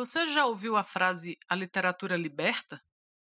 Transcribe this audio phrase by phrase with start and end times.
[0.00, 2.82] Você já ouviu a frase a literatura liberta?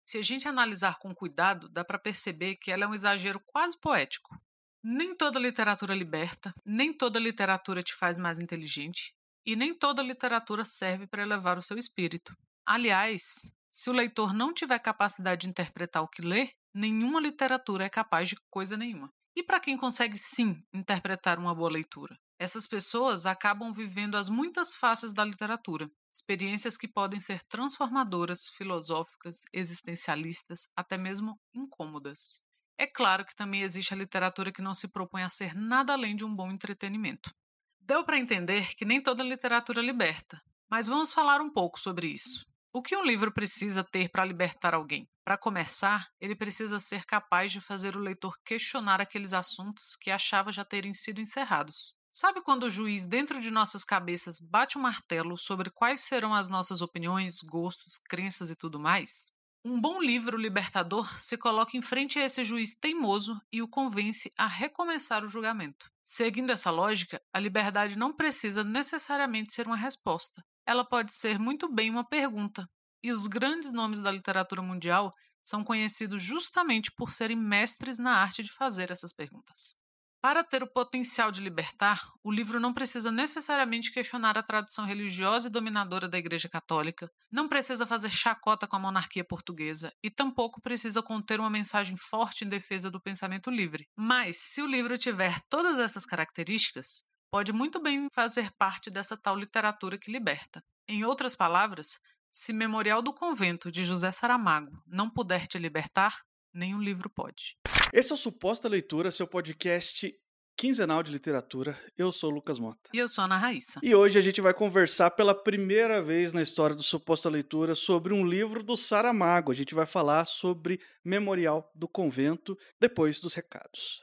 [0.04, 3.76] Se a gente analisar com cuidado, dá para perceber que ela é um exagero quase
[3.76, 4.40] poético.
[4.80, 9.12] Nem toda literatura liberta, nem toda literatura te faz mais inteligente,
[9.44, 12.36] e nem toda literatura serve para elevar o seu espírito.
[12.64, 17.90] Aliás, se o leitor não tiver capacidade de interpretar o que lê, nenhuma literatura é
[17.90, 19.10] capaz de coisa nenhuma.
[19.34, 22.16] E para quem consegue sim interpretar uma boa leitura?
[22.38, 29.44] Essas pessoas acabam vivendo as muitas faces da literatura, experiências que podem ser transformadoras, filosóficas,
[29.52, 32.42] existencialistas, até mesmo incômodas.
[32.78, 36.16] É claro que também existe a literatura que não se propõe a ser nada além
[36.16, 37.30] de um bom entretenimento.
[37.78, 42.46] Deu para entender que nem toda literatura liberta, mas vamos falar um pouco sobre isso.
[42.72, 45.08] O que um livro precisa ter para libertar alguém?
[45.24, 50.52] Para começar, ele precisa ser capaz de fazer o leitor questionar aqueles assuntos que achava
[50.52, 51.94] já terem sido encerrados.
[52.12, 56.34] Sabe quando o juiz, dentro de nossas cabeças, bate o um martelo sobre quais serão
[56.34, 59.30] as nossas opiniões, gostos, crenças e tudo mais?
[59.64, 64.28] Um bom livro libertador se coloca em frente a esse juiz teimoso e o convence
[64.36, 65.88] a recomeçar o julgamento.
[66.02, 71.72] Seguindo essa lógica, a liberdade não precisa necessariamente ser uma resposta, ela pode ser muito
[71.72, 72.68] bem uma pergunta,
[73.04, 78.42] e os grandes nomes da literatura mundial são conhecidos justamente por serem mestres na arte
[78.42, 79.79] de fazer essas perguntas.
[80.22, 85.48] Para ter o potencial de libertar, o livro não precisa necessariamente questionar a tradição religiosa
[85.48, 90.60] e dominadora da Igreja Católica, não precisa fazer chacota com a monarquia portuguesa e tampouco
[90.60, 93.88] precisa conter uma mensagem forte em defesa do pensamento livre.
[93.96, 99.34] Mas, se o livro tiver todas essas características, pode muito bem fazer parte dessa tal
[99.34, 100.62] literatura que liberta.
[100.86, 101.98] Em outras palavras,
[102.30, 106.20] se Memorial do Convento de José Saramago não puder te libertar,
[106.52, 107.56] nenhum livro pode.
[107.92, 110.14] Esse é o Suposta Leitura, seu podcast
[110.56, 111.76] quinzenal de literatura.
[111.98, 112.88] Eu sou o Lucas Mota.
[112.94, 113.80] E eu sou a Ana Raíssa.
[113.82, 118.14] E hoje a gente vai conversar pela primeira vez na história do Suposta Leitura sobre
[118.14, 119.50] um livro do Saramago.
[119.50, 124.00] A gente vai falar sobre Memorial do Convento depois dos recados.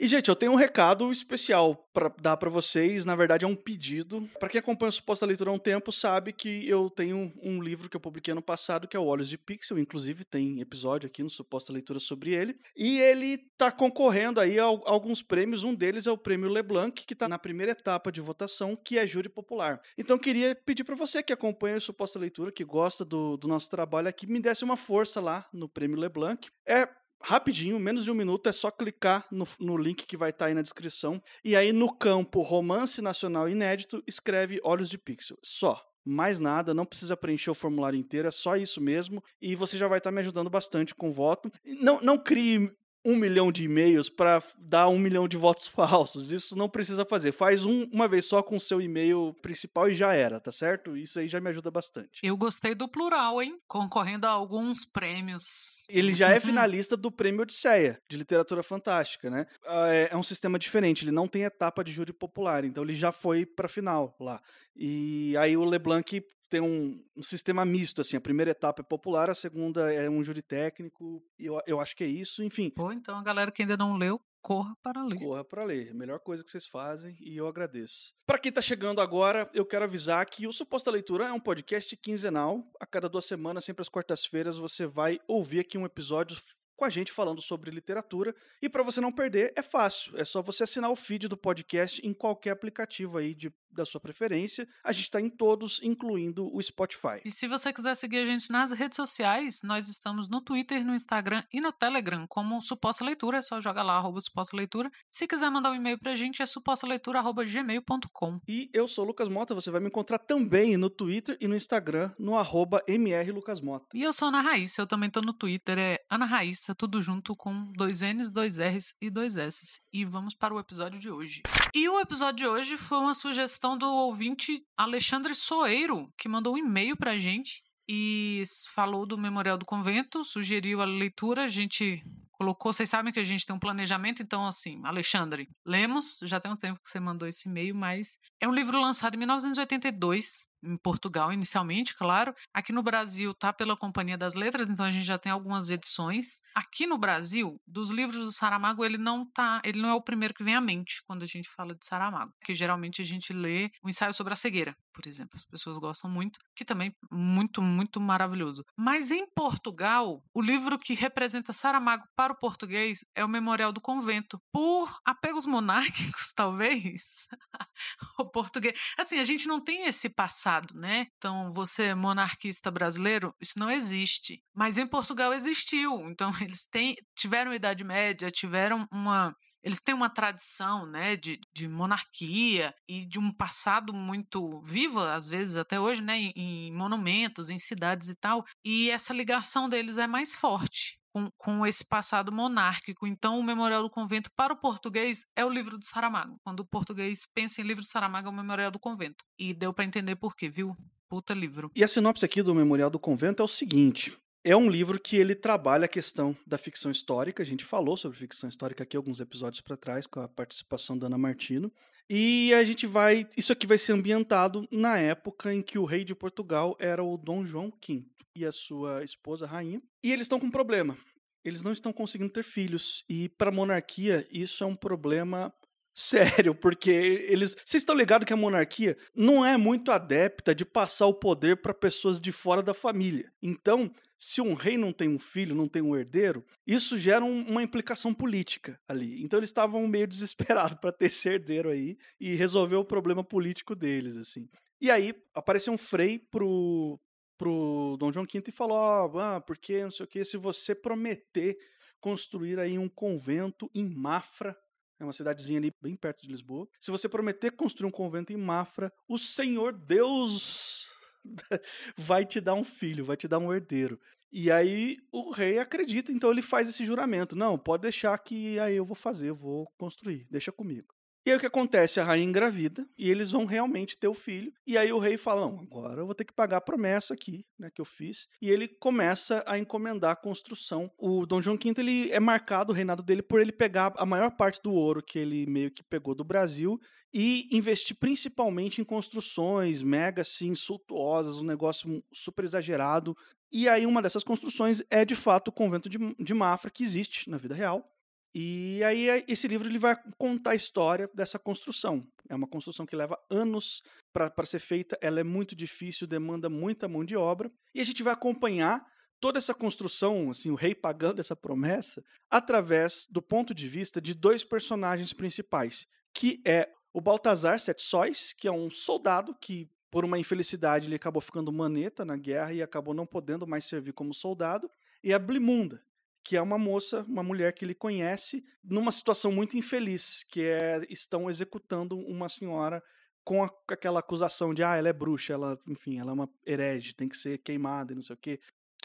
[0.00, 3.04] E, gente, eu tenho um recado especial para dar para vocês.
[3.04, 4.30] Na verdade, é um pedido.
[4.38, 7.90] Para quem acompanha o Suposta Leitura há um tempo, sabe que eu tenho um livro
[7.90, 9.76] que eu publiquei ano passado, que é o Olhos de Pixel.
[9.76, 12.56] Inclusive, tem episódio aqui no Suposta Leitura sobre ele.
[12.76, 15.64] E ele tá concorrendo aí a alguns prêmios.
[15.64, 19.04] Um deles é o Prêmio Leblanc, que está na primeira etapa de votação, que é
[19.04, 19.82] júri popular.
[19.98, 23.68] Então, queria pedir para você que acompanha o Suposta Leitura, que gosta do, do nosso
[23.68, 26.48] trabalho aqui, me desse uma força lá no Prêmio Leblanc.
[26.64, 26.88] É
[27.22, 30.48] rapidinho, menos de um minuto, é só clicar no, no link que vai estar tá
[30.48, 31.22] aí na descrição.
[31.44, 35.38] E aí no campo Romance Nacional Inédito, escreve Olhos de Pixel.
[35.42, 35.84] Só.
[36.04, 39.22] Mais nada, não precisa preencher o formulário inteiro, é só isso mesmo.
[39.42, 41.52] E você já vai estar tá me ajudando bastante com o voto.
[41.66, 42.72] Não, não crie
[43.04, 46.32] um milhão de e-mails para dar um milhão de votos falsos.
[46.32, 47.32] Isso não precisa fazer.
[47.32, 50.96] Faz um uma vez só com o seu e-mail principal e já era, tá certo?
[50.96, 52.20] Isso aí já me ajuda bastante.
[52.22, 53.58] Eu gostei do plural, hein?
[53.66, 55.84] Concorrendo a alguns prêmios.
[55.88, 59.46] Ele já é finalista do Prêmio Odisseia, de Literatura Fantástica, né?
[59.66, 62.94] Ah, é, é um sistema diferente, ele não tem etapa de júri popular, então ele
[62.94, 64.40] já foi pra final lá.
[64.76, 69.28] E aí o LeBlanc tem um, um, sistema misto, assim, a primeira etapa é popular,
[69.30, 72.70] a segunda é um júri técnico, eu, eu acho que é isso, enfim.
[72.70, 75.18] Pô, então a galera que ainda não leu, corra para ler.
[75.18, 78.14] Corra para ler, a melhor coisa que vocês fazem e eu agradeço.
[78.26, 81.96] Para quem está chegando agora, eu quero avisar que o Suposta Leitura é um podcast
[81.96, 86.36] quinzenal, a cada duas semanas, sempre às quartas-feiras, você vai ouvir aqui um episódio
[86.78, 88.32] com a gente falando sobre literatura.
[88.62, 90.16] E para você não perder, é fácil.
[90.16, 94.00] É só você assinar o feed do podcast em qualquer aplicativo aí de da sua
[94.00, 94.68] preferência.
[94.82, 97.20] A gente está em todos, incluindo o Spotify.
[97.24, 100.94] E se você quiser seguir a gente nas redes sociais, nós estamos no Twitter, no
[100.94, 103.38] Instagram e no Telegram como Suposta Leitura.
[103.38, 104.90] É só jogar lá, arroba Suposta Leitura.
[105.08, 108.40] Se quiser mandar um e-mail pra gente, é supostaleitura.gmail.com.
[108.48, 111.54] E eu sou o Lucas Mota, você vai me encontrar também no Twitter e no
[111.56, 113.86] Instagram, no arroba mrlucasmota.
[113.94, 117.36] E eu sou Ana Raíssa, eu também tô no Twitter, é Ana Raíssa, tudo junto
[117.36, 119.80] com dois N's, dois R's e dois S's.
[119.92, 121.42] E vamos para o episódio de hoje.
[121.74, 126.54] E o episódio de hoje foi uma sugestão sugestão do ouvinte Alexandre Soeiro, que mandou
[126.54, 132.02] um e-mail pra gente e falou do Memorial do Convento, sugeriu a leitura, a gente
[132.30, 136.52] colocou, vocês sabem que a gente tem um planejamento, então assim, Alexandre, lemos, já tem
[136.52, 140.76] um tempo que você mandou esse e-mail, mas é um livro lançado em 1982, em
[140.76, 142.34] Portugal inicialmente, claro.
[142.52, 146.42] Aqui no Brasil tá pela Companhia das Letras, então a gente já tem algumas edições.
[146.54, 150.34] Aqui no Brasil, dos livros do Saramago, ele não tá, ele não é o primeiro
[150.34, 153.68] que vem à mente quando a gente fala de Saramago, que geralmente a gente lê
[153.82, 155.32] o ensaio sobre a cegueira, por exemplo.
[155.34, 158.64] As pessoas gostam muito, que também muito, muito maravilhoso.
[158.76, 163.80] Mas em Portugal, o livro que representa Saramago para o português é o Memorial do
[163.80, 167.28] Convento, por apegos monárquicos, talvez.
[168.18, 171.06] o português, assim, a gente não tem esse passado passado, né?
[171.18, 174.42] Então, você monarquista brasileiro, isso não existe.
[174.54, 176.08] Mas em Portugal existiu.
[176.08, 181.68] Então, eles têm, tiveram Idade Média, tiveram uma eles têm uma tradição né, de, de
[181.68, 187.50] monarquia e de um passado muito vivo, às vezes até hoje, né, em, em monumentos,
[187.50, 188.44] em cidades e tal.
[188.64, 190.97] E essa ligação deles é mais forte.
[191.12, 193.06] Com, com, esse passado monárquico.
[193.06, 196.38] Então, o Memorial do Convento, para o português, é o livro do Saramago.
[196.44, 199.24] Quando o português pensa em livro do Saramago, é o Memorial do Convento.
[199.38, 200.76] E deu para entender por quê, viu?
[201.08, 201.70] Puta livro.
[201.74, 204.14] E a sinopse aqui do Memorial do Convento é o seguinte:
[204.44, 207.42] é um livro que ele trabalha a questão da ficção histórica.
[207.42, 211.06] A gente falou sobre ficção histórica aqui alguns episódios para trás, com a participação da
[211.06, 211.72] Ana Martino.
[212.08, 213.26] E a gente vai.
[213.36, 217.16] Isso aqui vai ser ambientado na época em que o rei de Portugal era o
[217.16, 218.04] Dom João V
[218.38, 219.82] e a sua esposa, a rainha.
[220.02, 220.96] E eles estão com um problema.
[221.44, 223.04] Eles não estão conseguindo ter filhos.
[223.08, 225.52] E para a monarquia, isso é um problema
[225.98, 227.56] Sério, porque eles.
[227.64, 231.74] Vocês estão ligados que a monarquia não é muito adepta de passar o poder para
[231.74, 233.32] pessoas de fora da família.
[233.42, 237.40] Então, se um rei não tem um filho, não tem um herdeiro, isso gera um,
[237.48, 239.20] uma implicação política ali.
[239.24, 243.74] Então, eles estavam meio desesperados para ter esse herdeiro aí e resolver o problema político
[243.74, 244.48] deles, assim.
[244.80, 246.96] E aí, apareceu um frei pro,
[247.38, 248.76] pro Dom João V e falou:
[249.18, 251.56] ah, porque não sei o que, se você prometer
[252.00, 254.56] construir aí um convento em Mafra
[255.00, 256.68] é uma cidadezinha ali bem perto de Lisboa.
[256.80, 260.88] Se você prometer construir um convento em Mafra, o Senhor Deus
[261.96, 264.00] vai te dar um filho, vai te dar um herdeiro.
[264.30, 267.36] E aí o rei acredita, então ele faz esse juramento.
[267.36, 270.92] Não, pode deixar que aí eu vou fazer, eu vou construir, deixa comigo.
[271.28, 272.00] E aí o que acontece?
[272.00, 274.50] A rainha engravida e eles vão realmente ter o filho.
[274.66, 277.44] E aí o rei fala: Não, agora eu vou ter que pagar a promessa aqui,
[277.58, 278.28] né, que eu fiz.
[278.40, 280.90] E ele começa a encomendar a construção.
[280.96, 284.30] O Dom João V ele é marcado o reinado dele por ele pegar a maior
[284.30, 286.80] parte do ouro que ele meio que pegou do Brasil
[287.12, 293.14] e investir principalmente em construções mega assim suntuosas, um negócio super exagerado.
[293.52, 297.28] E aí uma dessas construções é de fato o convento de, de Mafra que existe
[297.28, 297.86] na vida real
[298.34, 302.06] e aí eh, esse livro ele vai contar a história dessa construção.
[302.28, 306.88] É uma construção que leva anos para ser feita, ela é muito difícil, demanda muita
[306.88, 307.50] mão de obra.
[307.74, 308.84] E a gente vai acompanhar
[309.20, 314.14] toda essa construção, assim, o rei pagando essa promessa, através do ponto de vista de
[314.14, 320.04] dois personagens principais, que é o Baltazar Sete Sóis, que é um soldado que por
[320.04, 324.12] uma infelicidade ele acabou ficando maneta na guerra e acabou não podendo mais servir como
[324.12, 324.70] soldado,
[325.02, 325.82] e a Blimunda,
[326.28, 330.78] que é uma moça, uma mulher que ele conhece, numa situação muito infeliz, que é
[330.90, 332.82] estão executando uma senhora
[333.24, 336.94] com a, aquela acusação de ah, ela é bruxa, ela, enfim, ela é uma herege,
[336.94, 338.38] tem que ser queimada e não sei o quê.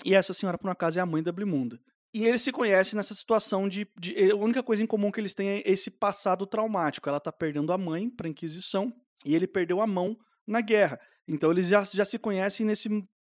[0.05, 1.77] E essa senhora, por um acaso, é a mãe da Blimunda.
[2.13, 5.33] E eles se conhecem nessa situação de, de, A única coisa em comum que eles
[5.33, 7.09] têm é esse passado traumático.
[7.09, 8.93] Ela tá perdendo a mãe pra Inquisição
[9.25, 10.17] e ele perdeu a mão
[10.47, 10.97] na guerra.
[11.27, 12.87] Então eles já, já se conhecem nesse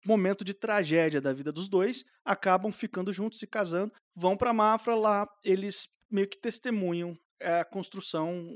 [0.08, 4.96] momento de tragédia da vida dos dois, acabam ficando juntos, se casando, vão para Mafra,
[4.96, 8.48] lá eles meio que testemunham a construção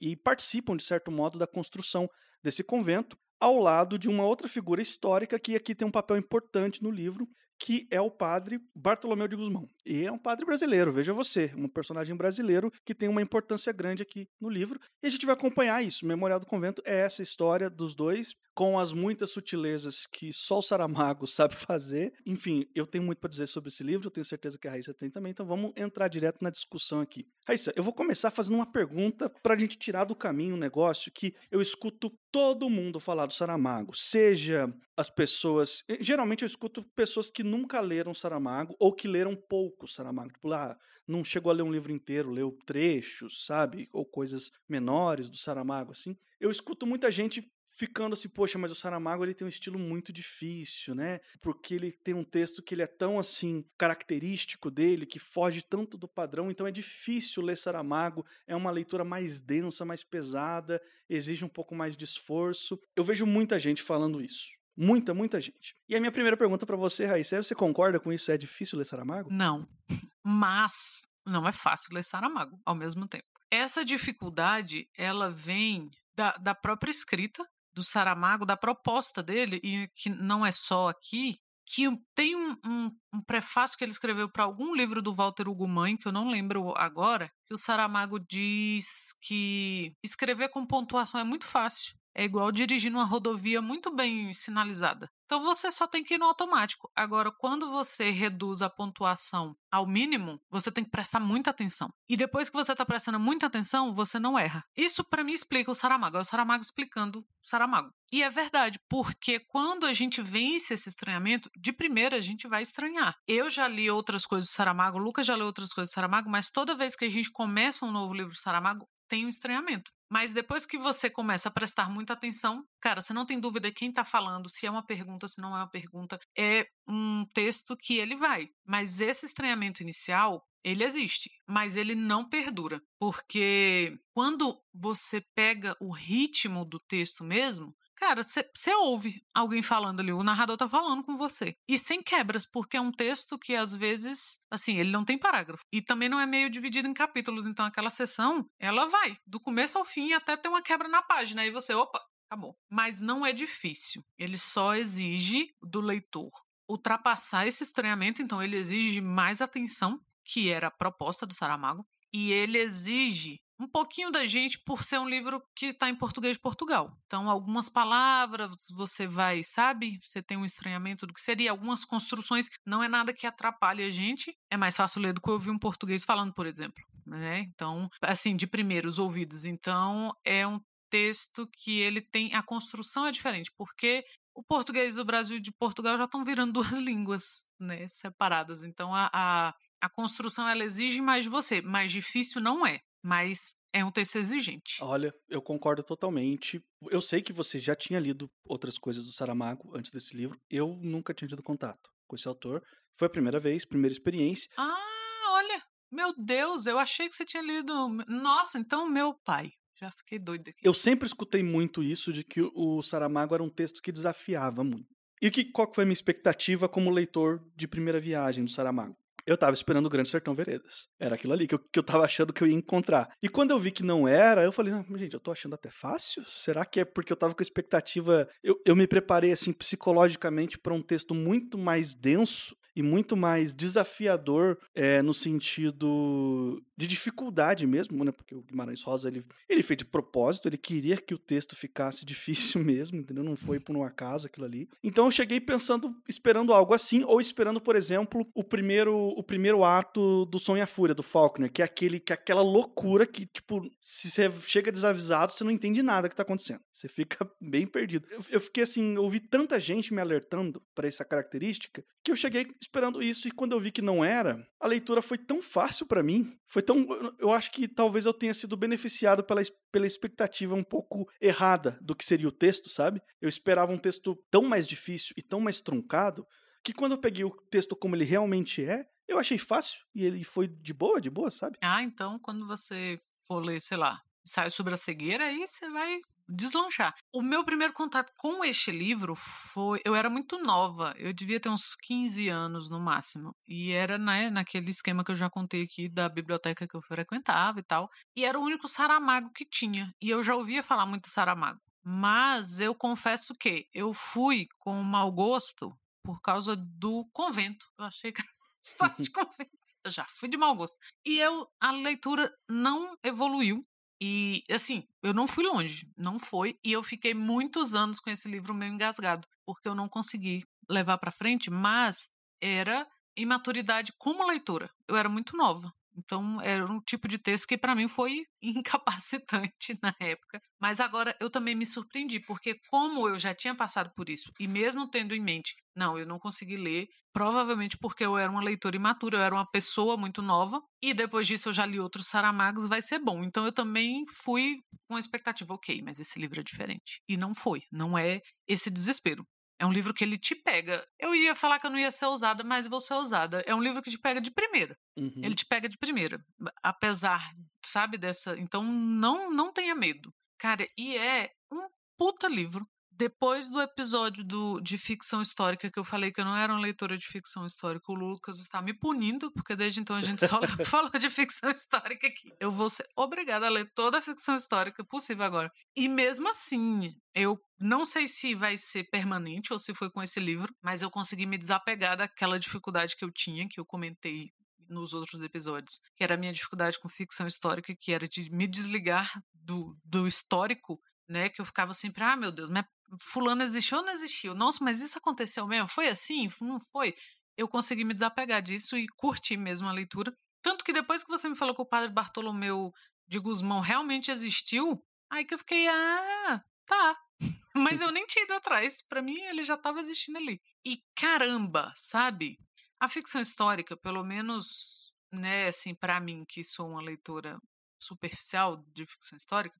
[0.00, 2.08] e participam, de certo modo, da construção
[2.42, 6.82] desse convento, ao lado de uma outra figura histórica que aqui tem um papel importante
[6.82, 7.28] no livro,
[7.58, 9.68] que é o padre Bartolomeu de Guzmão.
[9.84, 14.02] E é um padre brasileiro, veja você, um personagem brasileiro que tem uma importância grande
[14.02, 14.80] aqui no livro.
[15.02, 16.06] E a gente vai acompanhar isso.
[16.06, 20.62] Memorial do Convento é essa história dos dois, com as muitas sutilezas que só o
[20.62, 22.12] Saramago sabe fazer.
[22.26, 24.94] Enfim, eu tenho muito para dizer sobre esse livro, eu tenho certeza que a Raíssa
[24.94, 27.26] tem também, então vamos entrar direto na discussão aqui.
[27.46, 31.10] Raíssa, eu vou começar fazendo uma pergunta para a gente tirar do caminho um negócio
[31.12, 35.84] que eu escuto todo mundo falar do Saramago, seja as pessoas.
[36.00, 40.32] Geralmente eu escuto pessoas que nunca leram Saramago ou que leram pouco Saramago.
[40.32, 43.88] Tipo, ah, não chegou a ler um livro inteiro, leu trechos, sabe?
[43.92, 46.16] Ou coisas menores do Saramago, assim.
[46.38, 50.12] Eu escuto muita gente ficando assim, poxa, mas o Saramago ele tem um estilo muito
[50.12, 51.20] difícil, né?
[51.40, 55.96] Porque ele tem um texto que ele é tão assim característico dele, que foge tanto
[55.96, 61.44] do padrão, então é difícil ler Saramago, é uma leitura mais densa, mais pesada, exige
[61.44, 62.78] um pouco mais de esforço.
[62.96, 64.57] Eu vejo muita gente falando isso.
[64.80, 65.74] Muita, muita gente.
[65.88, 68.30] E a minha primeira pergunta para você, Raíssa, você concorda com isso?
[68.30, 69.28] É difícil ler Saramago?
[69.28, 69.66] Não.
[70.22, 73.26] Mas não é fácil ler Saramago ao mesmo tempo.
[73.50, 77.44] Essa dificuldade, ela vem da, da própria escrita,
[77.74, 82.90] do Saramago, da proposta dele, e que não é só aqui, que tem um, um,
[83.14, 86.30] um prefácio que ele escreveu para algum livro do Walter Hugo Mãe, que eu não
[86.30, 91.97] lembro agora, que o Saramago diz que escrever com pontuação é muito fácil.
[92.18, 95.08] É igual dirigir numa rodovia muito bem sinalizada.
[95.24, 96.90] Então você só tem que ir no automático.
[96.96, 101.94] Agora, quando você reduz a pontuação ao mínimo, você tem que prestar muita atenção.
[102.08, 104.64] E depois que você está prestando muita atenção, você não erra.
[104.76, 106.16] Isso para mim explica o Saramago.
[106.16, 107.92] É o Saramago explicando Saramago.
[108.12, 112.62] E é verdade, porque quando a gente vence esse estranhamento, de primeira a gente vai
[112.62, 113.14] estranhar.
[113.28, 116.28] Eu já li outras coisas do Saramago, o Lucas já leu outras coisas do Saramago,
[116.28, 119.92] mas toda vez que a gente começa um novo livro do Saramago, tem um estranhamento.
[120.10, 123.90] Mas depois que você começa a prestar muita atenção, cara, você não tem dúvida quem
[123.90, 127.96] está falando, se é uma pergunta, se não é uma pergunta, é um texto que
[127.96, 128.48] ele vai.
[128.66, 135.92] Mas esse estranhamento inicial, ele existe, mas ele não perdura, porque quando você pega o
[135.92, 141.16] ritmo do texto mesmo, Cara, você ouve alguém falando ali, o narrador tá falando com
[141.16, 141.52] você.
[141.68, 145.64] E sem quebras, porque é um texto que às vezes, assim, ele não tem parágrafo.
[145.72, 147.44] E também não é meio dividido em capítulos.
[147.44, 151.42] Então aquela sessão, ela vai do começo ao fim até ter uma quebra na página.
[151.42, 152.00] Aí você, opa,
[152.30, 152.56] acabou.
[152.70, 154.04] Mas não é difícil.
[154.16, 156.30] Ele só exige do leitor
[156.68, 158.22] ultrapassar esse estranhamento.
[158.22, 161.84] Então ele exige mais atenção, que era a proposta do Saramago.
[162.12, 166.36] E ele exige um pouquinho da gente por ser um livro que está em português
[166.36, 166.96] de Portugal.
[167.06, 169.98] Então, algumas palavras você vai, sabe?
[170.00, 173.90] Você tem um estranhamento do que seria, algumas construções, não é nada que atrapalhe a
[173.90, 174.36] gente.
[174.50, 176.82] É mais fácil ler do que ouvir um português falando, por exemplo.
[177.04, 177.40] Né?
[177.40, 179.44] Então, assim, de primeiros ouvidos.
[179.44, 182.32] Então, é um texto que ele tem.
[182.34, 186.52] A construção é diferente, porque o português do Brasil e de Portugal já estão virando
[186.62, 188.62] duas línguas né, separadas.
[188.62, 191.60] Então, a, a, a construção ela exige mais de você.
[191.60, 194.82] Mais difícil não é mas é um texto exigente.
[194.82, 196.62] Olha, eu concordo totalmente.
[196.90, 200.40] Eu sei que você já tinha lido outras coisas do Saramago antes desse livro.
[200.50, 202.62] Eu nunca tinha tido contato com esse autor.
[202.98, 204.50] Foi a primeira vez, primeira experiência.
[204.56, 205.62] Ah, olha,
[205.92, 207.88] meu Deus, eu achei que você tinha lido.
[208.08, 209.52] Nossa, então meu pai.
[209.80, 210.58] Já fiquei doido aqui.
[210.66, 214.88] Eu sempre escutei muito isso de que o Saramago era um texto que desafiava muito.
[215.22, 218.96] E que, qual foi a minha expectativa como leitor de primeira viagem do Saramago?
[219.28, 220.88] Eu tava esperando o Grande Sertão Veredas.
[220.98, 223.08] Era aquilo ali que eu, que eu tava achando que eu ia encontrar.
[223.22, 226.24] E quando eu vi que não era, eu falei, gente, eu tô achando até fácil?
[226.26, 228.26] Será que é porque eu tava com expectativa.
[228.42, 233.54] Eu, eu me preparei, assim, psicologicamente para um texto muito mais denso e muito mais
[233.54, 238.12] desafiador é, no sentido de dificuldade mesmo, né?
[238.12, 242.06] Porque o Guimarães Rosa ele, ele fez de propósito, ele queria que o texto ficasse
[242.06, 243.24] difícil mesmo, entendeu?
[243.24, 244.68] Não foi por um acaso aquilo ali.
[244.80, 249.64] Então eu cheguei pensando, esperando algo assim, ou esperando, por exemplo, o primeiro, o primeiro
[249.64, 253.08] ato do Sonho e a Fúria do Faulkner, que é aquele, que é aquela loucura
[253.08, 256.60] que tipo, se você chega desavisado, você não entende nada que tá acontecendo.
[256.72, 258.06] Você fica bem perdido.
[258.08, 262.50] Eu, eu fiquei assim, ouvi tanta gente me alertando para essa característica que eu cheguei
[262.58, 266.02] esperando isso e quando eu vi que não era, a leitura foi tão fácil para
[266.02, 266.86] mim, foi tão
[267.18, 271.94] eu acho que talvez eu tenha sido beneficiado pela, pela expectativa um pouco errada do
[271.94, 273.02] que seria o texto, sabe?
[273.20, 276.26] Eu esperava um texto tão mais difícil e tão mais truncado
[276.64, 280.24] que quando eu peguei o texto como ele realmente é, eu achei fácil e ele
[280.24, 281.58] foi de boa, de boa, sabe?
[281.60, 286.00] Ah, então quando você for ler, sei lá, sai sobre a cegueira, aí você vai
[286.28, 286.94] deslanchar.
[287.12, 289.80] O meu primeiro contato com este livro foi.
[289.84, 293.34] Eu era muito nova, eu devia ter uns 15 anos no máximo.
[293.46, 297.58] E era né, naquele esquema que eu já contei aqui da biblioteca que eu frequentava
[297.58, 297.88] e tal.
[298.16, 299.92] E era o único Saramago que tinha.
[300.00, 301.60] E eu já ouvia falar muito Saramago.
[301.82, 305.72] Mas eu confesso que eu fui com mau gosto
[306.04, 307.66] por causa do convento.
[307.78, 308.30] Eu achei que era
[308.62, 309.58] história de convento.
[309.84, 310.78] Eu já fui de mau gosto.
[311.04, 313.66] E eu, a leitura não evoluiu
[314.00, 316.58] e, assim, eu não fui longe, não foi.
[316.64, 320.98] E eu fiquei muitos anos com esse livro meio engasgado, porque eu não consegui levar
[320.98, 322.86] para frente, mas era
[323.16, 324.70] imaturidade como leitora.
[324.86, 325.72] Eu era muito nova.
[325.96, 330.40] Então, era um tipo de texto que para mim foi incapacitante na época.
[330.60, 334.46] Mas agora eu também me surpreendi, porque como eu já tinha passado por isso, e
[334.46, 336.88] mesmo tendo em mente, não, eu não consegui ler,
[337.18, 341.26] provavelmente porque eu era uma leitora imatura, eu era uma pessoa muito nova, e depois
[341.26, 343.24] disso eu já li outros Saramagos, vai ser bom.
[343.24, 344.54] Então eu também fui
[344.88, 347.02] com a expectativa, ok, mas esse livro é diferente.
[347.08, 349.26] E não foi, não é esse desespero.
[349.60, 350.86] É um livro que ele te pega.
[350.96, 353.42] Eu ia falar que eu não ia ser ousada, mas vou ser ousada.
[353.44, 354.76] É um livro que te pega de primeira.
[354.96, 355.20] Uhum.
[355.20, 356.24] Ele te pega de primeira.
[356.62, 357.28] Apesar,
[357.66, 358.38] sabe, dessa.
[358.38, 360.14] Então não, não tenha medo.
[360.38, 361.66] Cara, e é um
[361.98, 362.64] puta livro
[362.98, 366.60] depois do episódio do, de ficção histórica que eu falei que eu não era uma
[366.60, 370.40] leitora de ficção histórica, o Lucas está me punindo, porque desde então a gente só
[370.66, 372.32] falou de ficção histórica aqui.
[372.40, 375.48] Eu vou ser obrigada a ler toda a ficção histórica possível agora.
[375.76, 380.18] E mesmo assim, eu não sei se vai ser permanente ou se foi com esse
[380.18, 384.32] livro, mas eu consegui me desapegar daquela dificuldade que eu tinha, que eu comentei
[384.68, 388.48] nos outros episódios, que era a minha dificuldade com ficção histórica, que era de me
[388.48, 391.28] desligar do, do histórico né?
[391.28, 392.64] Que eu ficava sempre, ah, meu Deus, mas
[393.00, 394.34] fulano existiu ou não existiu?
[394.34, 395.68] Nossa, mas isso aconteceu mesmo?
[395.68, 396.26] Foi assim?
[396.40, 396.94] Não foi?
[397.36, 400.12] Eu consegui me desapegar disso e curtir mesmo a leitura.
[400.42, 402.70] Tanto que depois que você me falou que o padre Bartolomeu
[403.06, 406.96] de Guzmão realmente existiu, aí que eu fiquei, ah, tá.
[407.54, 408.82] Mas eu nem tinha ido atrás.
[408.82, 410.40] Para mim, ele já estava existindo ali.
[410.64, 412.38] E caramba, sabe?
[412.80, 417.40] A ficção histórica, pelo menos, né, assim, para mim, que sou uma leitora
[417.80, 419.58] superficial de ficção histórica,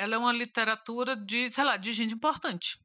[0.00, 2.78] ela é uma literatura de, sei lá, de gente importante.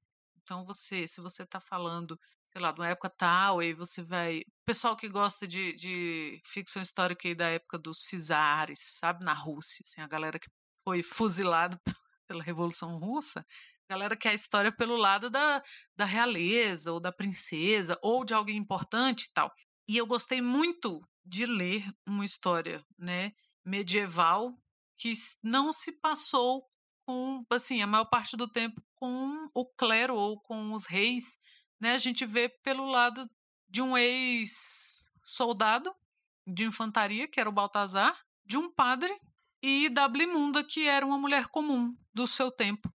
[0.43, 2.19] Então você, se você está falando,
[2.51, 4.41] sei lá, de uma época tal, aí você vai.
[4.65, 9.81] Pessoal que gosta de, de ficção histórica aí da época dos Cisares, sabe, na Rússia,
[9.85, 10.49] assim, a galera que
[10.83, 11.79] foi fuzilada
[12.27, 13.45] pela Revolução Russa,
[13.89, 15.63] galera quer a história pelo lado da,
[15.95, 19.49] da realeza, ou da princesa, ou de alguém importante e tal.
[19.87, 23.31] E eu gostei muito de ler uma história, né,
[23.63, 24.53] medieval
[24.97, 26.67] que não se passou
[27.05, 31.37] com, assim, a maior parte do tempo com o clero ou com os reis,
[31.79, 31.93] né?
[31.93, 33.29] A gente vê pelo lado
[33.69, 35.93] de um ex-soldado
[36.47, 39.13] de infantaria, que era o Baltazar, de um padre
[39.61, 42.93] e da Blimunda, que era uma mulher comum do seu tempo.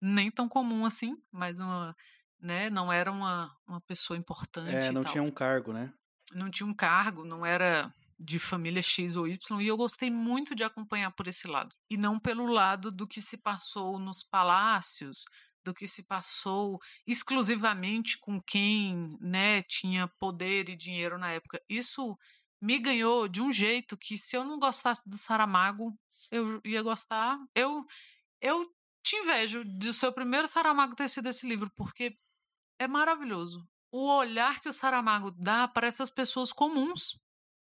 [0.00, 1.94] Nem tão comum assim, mas uma,
[2.40, 4.74] né, não era uma, uma pessoa importante.
[4.74, 5.92] É, não tinha um cargo, né?
[6.32, 10.54] Não tinha um cargo, não era de família X ou Y, e eu gostei muito
[10.54, 11.74] de acompanhar por esse lado.
[11.88, 15.24] E não pelo lado do que se passou nos palácios,
[15.64, 21.62] do que se passou exclusivamente com quem né, tinha poder e dinheiro na época.
[21.68, 22.16] Isso
[22.60, 25.98] me ganhou de um jeito que, se eu não gostasse do Saramago,
[26.30, 27.38] eu ia gostar.
[27.54, 27.84] Eu,
[28.40, 28.70] eu
[29.02, 32.14] te invejo de seu primeiro Saramago ter sido esse livro, porque
[32.78, 33.66] é maravilhoso.
[33.90, 37.18] O olhar que o Saramago dá para essas pessoas comuns,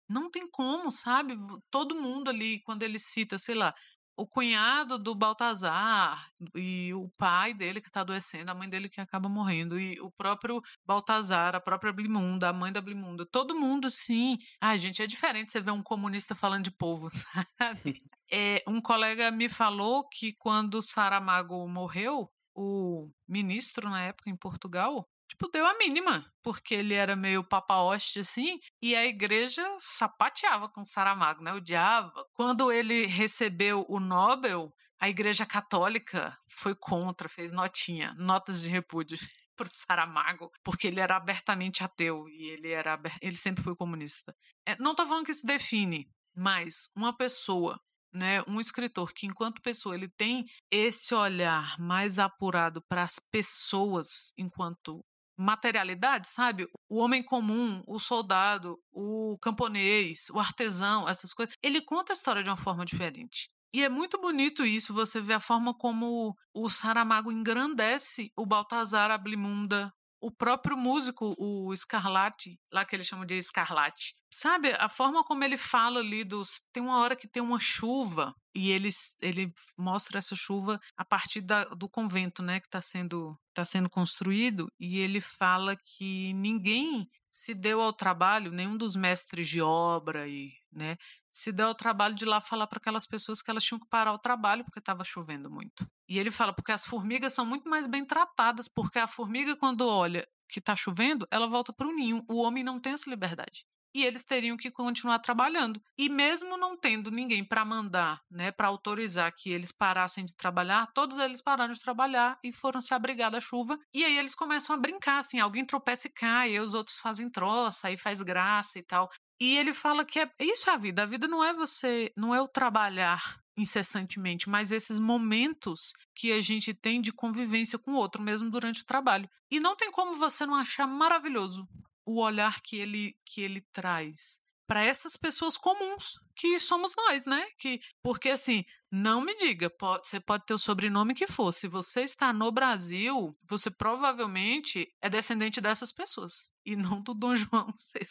[0.10, 1.36] não tem como, sabe?
[1.70, 3.74] Todo mundo ali, quando ele cita, sei lá,
[4.20, 9.00] o cunhado do Baltazar e o pai dele que está adoecendo, a mãe dele que
[9.00, 13.90] acaba morrendo, e o próprio Baltazar, a própria Blimunda, a mãe da Blimunda, todo mundo,
[13.90, 14.38] sim.
[14.60, 17.08] Ai, gente, é diferente você ver um comunista falando de povo,
[17.58, 18.04] sabe?
[18.30, 25.08] É, um colega me falou que quando Saramago morreu, o ministro na época em Portugal
[25.30, 30.84] tipo, deu a mínima, porque ele era meio papa-hoste, assim, e a igreja sapateava com
[30.84, 31.54] Saramago, né?
[31.54, 32.12] Odiava.
[32.34, 39.18] Quando ele recebeu o Nobel, a igreja católica foi contra, fez notinha, notas de repúdio
[39.56, 44.36] para o Saramago, porque ele era abertamente ateu e ele era ele sempre foi comunista.
[44.66, 47.80] É, não estou falando que isso define, mas uma pessoa
[48.14, 54.34] né, um escritor que, enquanto pessoa, ele tem esse olhar mais apurado para as pessoas
[54.38, 55.04] enquanto
[55.40, 56.68] materialidade, sabe?
[56.90, 61.56] O homem comum, o soldado, o camponês, o artesão, essas coisas.
[61.64, 63.50] Ele conta a história de uma forma diferente.
[63.74, 69.12] E é muito bonito isso, você vê a forma como o Saramago engrandece o Baltazar,
[69.12, 74.74] a Blimunda, o próprio músico, o Scarlatti, lá que eles chamam de Scarlatti, sabe?
[74.80, 76.62] A forma como ele fala ali dos.
[76.74, 78.90] Tem uma hora que tem uma chuva e ele,
[79.22, 83.90] ele mostra essa chuva a partir da, do convento, né, que está sendo, tá sendo
[83.90, 90.28] construído, e ele fala que ninguém se deu ao trabalho, nenhum dos mestres de obra
[90.28, 90.98] e, né,
[91.32, 94.14] se deu ao trabalho de lá falar para aquelas pessoas que elas tinham que parar
[94.14, 95.88] o trabalho porque estava chovendo muito.
[96.08, 99.88] E ele fala porque as formigas são muito mais bem tratadas, porque a formiga quando
[99.88, 102.26] olha que está chovendo, ela volta para o ninho.
[102.28, 105.82] O homem não tem essa liberdade e eles teriam que continuar trabalhando.
[105.98, 110.92] E mesmo não tendo ninguém para mandar, né, para autorizar que eles parassem de trabalhar,
[110.94, 113.80] todos eles pararam de trabalhar e foram se abrigar da chuva.
[113.94, 117.30] E aí eles começam a brincar, assim, alguém tropeça e cai, e os outros fazem
[117.30, 119.10] troça, aí faz graça e tal.
[119.40, 121.04] E ele fala que é isso é a vida.
[121.04, 126.42] A vida não é você, não é o trabalhar incessantemente, mas esses momentos que a
[126.42, 129.30] gente tem de convivência com o outro, mesmo durante o trabalho.
[129.52, 131.68] E não tem como você não achar maravilhoso
[132.06, 137.48] o olhar que ele, que ele traz para essas pessoas comuns que somos nós, né?
[137.58, 141.52] Que porque assim, não me diga, pode, você pode ter o sobrenome que for.
[141.52, 147.34] Se você está no Brasil, você provavelmente é descendente dessas pessoas e não do Dom
[147.36, 148.08] João VI.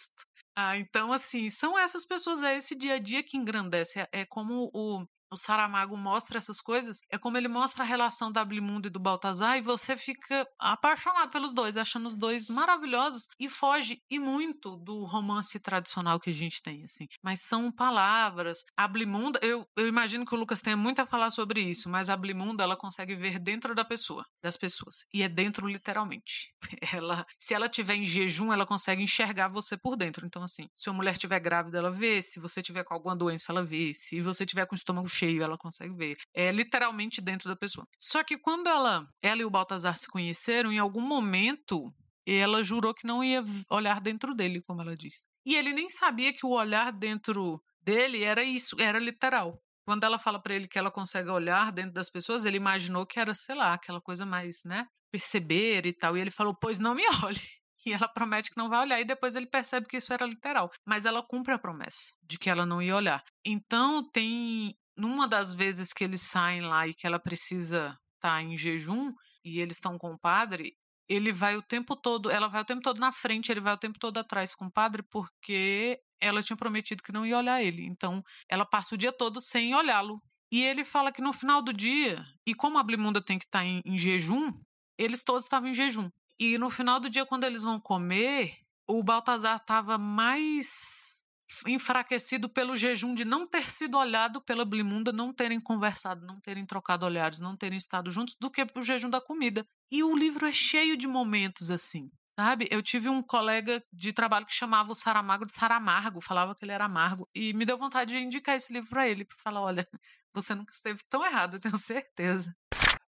[0.60, 4.24] Ah, então assim, são essas pessoas, é esse dia a dia que engrandece, é, é
[4.24, 8.88] como o o Saramago mostra essas coisas, é como ele mostra a relação da Blimundo
[8.88, 14.00] e do Baltazar e você fica apaixonado pelos dois, achando os dois maravilhosos e foge
[14.10, 17.06] e muito do romance tradicional que a gente tem, assim.
[17.22, 18.64] Mas são palavras.
[18.76, 22.08] A Blimunda, eu, eu imagino que o Lucas tenha muito a falar sobre isso, mas
[22.08, 25.04] a Blimunda, ela consegue ver dentro da pessoa, das pessoas.
[25.12, 26.54] E é dentro literalmente.
[26.98, 30.26] Ela, se ela tiver em jejum, ela consegue enxergar você por dentro.
[30.26, 32.20] Então, assim, se uma mulher estiver grávida, ela vê.
[32.22, 33.92] Se você tiver com alguma doença, ela vê.
[33.92, 36.16] Se você tiver com o estômago cheio, ela consegue ver.
[36.34, 37.86] É literalmente dentro da pessoa.
[37.98, 41.92] Só que quando ela, ela e o Baltazar se conheceram, em algum momento
[42.26, 45.26] ela jurou que não ia olhar dentro dele, como ela disse.
[45.46, 49.58] E ele nem sabia que o olhar dentro dele era isso, era literal.
[49.86, 53.18] Quando ela fala para ele que ela consegue olhar dentro das pessoas, ele imaginou que
[53.18, 56.16] era, sei lá, aquela coisa mais, né, perceber e tal.
[56.16, 57.40] E ele falou: "Pois não me olhe".
[57.86, 60.70] E ela promete que não vai olhar, e depois ele percebe que isso era literal.
[60.86, 63.24] Mas ela cumpre a promessa de que ela não ia olhar.
[63.42, 64.76] Então, tem.
[64.98, 69.14] Numa das vezes que eles saem lá e que ela precisa estar tá em jejum,
[69.44, 70.76] e eles estão com o padre,
[71.08, 73.78] ele vai o tempo todo, ela vai o tempo todo na frente, ele vai o
[73.78, 77.86] tempo todo atrás com o padre, porque ela tinha prometido que não ia olhar ele.
[77.86, 80.20] Então, ela passa o dia todo sem olhá-lo.
[80.50, 83.60] E ele fala que no final do dia, e como a Blimunda tem que estar
[83.60, 84.52] tá em, em jejum,
[84.98, 86.10] eles todos estavam em jejum.
[86.38, 91.24] E no final do dia, quando eles vão comer, o Baltazar estava mais
[91.66, 96.64] enfraquecido pelo jejum de não ter sido olhado pela Blimunda, não terem conversado, não terem
[96.64, 99.66] trocado olhares, não terem estado juntos, do que o jejum da comida.
[99.90, 102.10] E o livro é cheio de momentos assim.
[102.38, 102.68] Sabe?
[102.70, 106.70] Eu tive um colega de trabalho que chamava o Saramago de Saramargo, falava que ele
[106.70, 109.88] era amargo, e me deu vontade de indicar esse livro para ele, para falar: olha,
[110.32, 112.54] você nunca esteve tão errado, eu tenho certeza.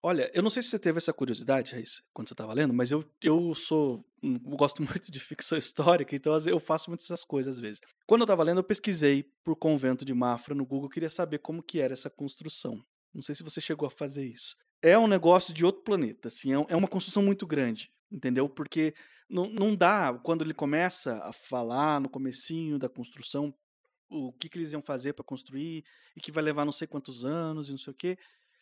[0.02, 2.90] Olha, eu não sei se você teve essa curiosidade, Raíssa, quando você estava lendo, mas
[2.90, 4.02] eu, eu sou.
[4.22, 7.82] Eu gosto muito de ficção histórica, então eu faço muitas essas coisas às vezes.
[8.06, 11.62] Quando eu estava lendo, eu pesquisei por convento de Mafra no Google, queria saber como
[11.62, 12.82] que era essa construção.
[13.12, 14.56] Não sei se você chegou a fazer isso.
[14.80, 18.48] É um negócio de outro planeta, assim, é, é uma construção muito grande, entendeu?
[18.48, 18.94] Porque
[19.28, 23.54] não, não dá, quando ele começa a falar no comecinho da construção,
[24.08, 25.84] o que, que eles iam fazer para construir
[26.16, 28.18] e que vai levar não sei quantos anos e não sei o quê.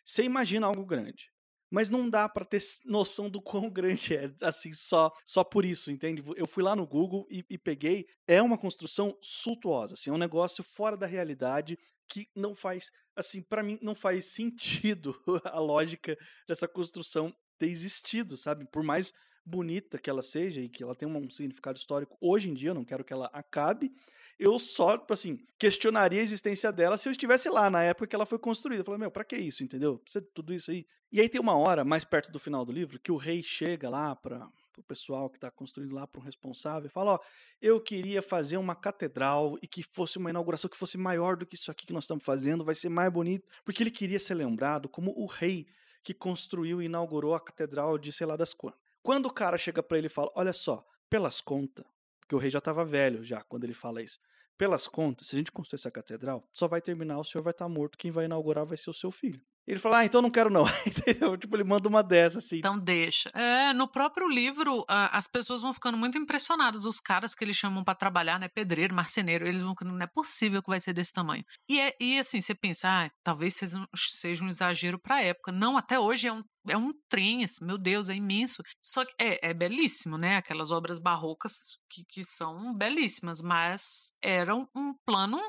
[0.09, 1.29] Você imagina algo grande.
[1.71, 5.91] Mas não dá para ter noção do quão grande é, assim, só só por isso,
[5.91, 6.23] entende?
[6.35, 8.07] Eu fui lá no Google e, e peguei.
[8.27, 11.77] É uma construção suntuosa, assim, é um negócio fora da realidade
[12.11, 16.17] que não faz, assim, para mim não faz sentido a lógica
[16.47, 18.65] dessa construção ter existido, sabe?
[18.71, 19.13] Por mais
[19.45, 22.75] bonita que ela seja e que ela tenha um significado histórico hoje em dia, eu
[22.75, 23.91] não quero que ela acabe,
[24.39, 28.15] eu só, tipo assim, questionaria a existência dela se eu estivesse lá na época que
[28.15, 28.81] ela foi construída.
[28.81, 29.99] Eu falei, meu, pra que isso, entendeu?
[29.99, 30.87] Precisa de tudo isso aí.
[31.11, 33.89] E aí tem uma hora, mais perto do final do livro, que o rei chega
[33.89, 34.47] lá para
[34.77, 37.19] o pessoal que está construindo lá um responsável e fala: Ó,
[37.61, 41.55] eu queria fazer uma catedral e que fosse uma inauguração que fosse maior do que
[41.55, 44.87] isso aqui que nós estamos fazendo, vai ser mais bonito, porque ele queria ser lembrado
[44.87, 45.67] como o rei
[46.01, 48.79] que construiu e inaugurou a catedral de sei lá das quantas.
[49.03, 51.85] Quando o cara chega para ele e fala: Olha só, pelas contas,
[52.29, 54.19] porque o rei já estava velho já quando ele fala isso
[54.55, 57.63] pelas contas, se a gente construir essa catedral, só vai terminar, o senhor vai estar
[57.63, 59.41] tá morto, quem vai inaugurar vai ser o seu filho.
[59.67, 60.65] Ele fala, ah, então não quero não.
[61.39, 62.57] Tipo, ele manda uma dessa, assim.
[62.57, 63.29] Então deixa.
[63.35, 66.85] É, no próprio livro, as pessoas vão ficando muito impressionadas.
[66.85, 68.47] Os caras que eles chamam para trabalhar, né?
[68.47, 71.43] Pedreiro, marceneiro, eles vão ficando, não é possível que vai ser desse tamanho.
[71.69, 75.51] E, é, e assim, você pensa, ah, talvez seja, seja um exagero pra época.
[75.51, 78.63] Não, até hoje é um, é um trem, assim, meu Deus, é imenso.
[78.83, 80.37] Só que é, é belíssimo, né?
[80.37, 85.39] Aquelas obras barrocas que, que são belíssimas, mas eram um plano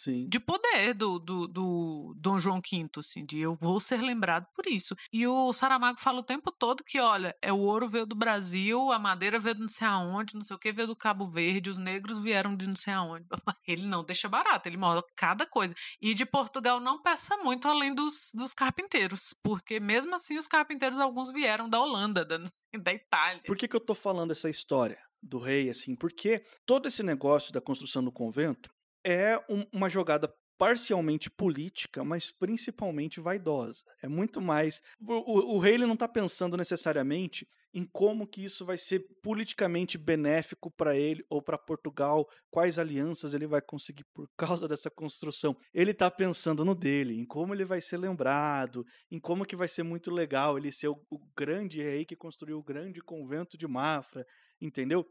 [0.00, 0.26] Sim.
[0.30, 4.66] de poder do, do, do Dom João V, assim, de eu vou ser lembrado por
[4.66, 4.96] isso.
[5.12, 8.90] E o Saramago fala o tempo todo que, olha, é o ouro veio do Brasil,
[8.90, 11.68] a madeira veio de não sei aonde, não sei o que veio do Cabo Verde,
[11.68, 13.26] os negros vieram de não sei aonde.
[13.68, 15.74] Ele não deixa barato, ele mostra cada coisa.
[16.00, 20.98] E de Portugal não peça muito além dos, dos carpinteiros, porque mesmo assim os carpinteiros,
[20.98, 22.38] alguns vieram da Holanda, da,
[22.82, 23.42] da Itália.
[23.44, 24.98] Por que, que eu tô falando essa história?
[25.22, 28.70] do rei, assim, porque todo esse negócio da construção do convento
[29.04, 33.82] é um, uma jogada parcialmente política, mas principalmente vaidosa.
[34.02, 34.82] É muito mais.
[35.00, 39.96] O, o, o rei não está pensando necessariamente em como que isso vai ser politicamente
[39.96, 45.56] benéfico para ele ou para Portugal, quais alianças ele vai conseguir por causa dessa construção.
[45.72, 49.68] Ele está pensando no dele, em como ele vai ser lembrado, em como que vai
[49.68, 53.66] ser muito legal ele ser o, o grande rei que construiu o grande convento de
[53.66, 54.26] Mafra,
[54.60, 55.06] entendeu?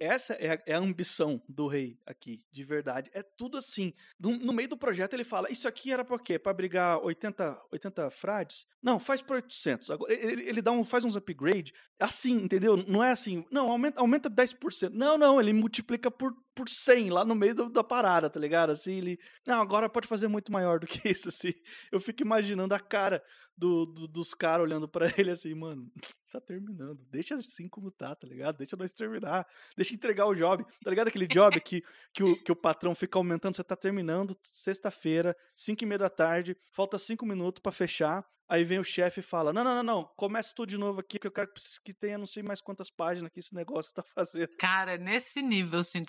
[0.00, 3.10] Essa é a, é a, ambição do rei aqui, de verdade.
[3.12, 3.92] É tudo assim.
[4.18, 6.38] No, no meio do projeto ele fala: Isso aqui era para quê?
[6.38, 8.66] Para abrigar 80, 80 frades?
[8.82, 9.90] Não, faz por 800.
[9.90, 12.76] Agora, ele, ele dá um, faz uns upgrade assim, entendeu?
[12.76, 14.90] Não é assim, não, aumenta, aumenta 10%.
[14.92, 18.70] Não, não, ele multiplica por, por 100 lá no meio do, da parada, tá ligado?
[18.70, 19.18] Assim, ele.
[19.46, 21.52] Não, agora pode fazer muito maior do que isso, assim.
[21.90, 23.22] Eu fico imaginando a cara
[23.56, 25.90] do, do dos caras olhando para ele assim, mano,
[26.30, 27.04] tá terminando.
[27.10, 28.58] Deixa assim como tá, tá ligado?
[28.58, 29.46] Deixa nós terminar.
[29.76, 30.64] Deixa entregar o job.
[30.82, 33.56] Tá ligado aquele job que, que, o, que o patrão fica aumentando?
[33.56, 38.26] Você tá terminando sexta-feira, 5 e meia da tarde, falta 5 minutos para fechar.
[38.48, 41.18] Aí vem o chefe e fala: Não, não, não, não, comece tudo de novo aqui,
[41.18, 41.50] que eu quero
[41.84, 44.56] que tenha não sei mais quantas páginas que esse negócio tá fazendo.
[44.58, 46.02] Cara, nesse nível, assim,